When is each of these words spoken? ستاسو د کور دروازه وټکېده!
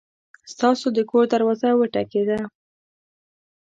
ستاسو 0.53 0.87
د 0.97 0.99
کور 1.09 1.25
دروازه 1.33 1.69
وټکېده! 1.75 2.39